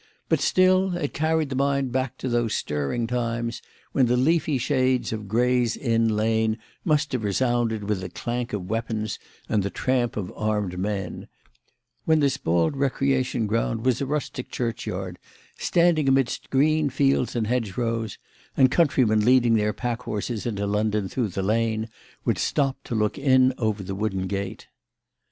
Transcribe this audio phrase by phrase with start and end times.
[0.29, 3.61] But still, it carried the mind back to those stirring times
[3.91, 8.67] when the leafy shades of Gray's Inn Lane must have resounded with the clank of
[8.67, 11.27] weapons and the tramp of armed men;
[12.05, 15.19] when this bald recreation ground was a rustic churchyard,
[15.59, 18.17] standing amidst green fields and hedgerows,
[18.57, 21.87] and countrymen leading their pack horses into London through the Lane
[22.25, 24.65] would stop to look in over the wooden gate.